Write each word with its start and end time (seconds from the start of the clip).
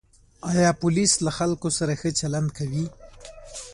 آیا 0.51 0.69
پولیس 0.81 1.11
له 1.25 1.31
خلکو 1.37 1.67
سره 1.77 1.93
ښه 1.99 2.09
چلند 2.19 2.49
کوي؟ 2.57 2.85